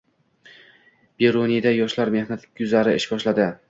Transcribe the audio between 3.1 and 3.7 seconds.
boshladi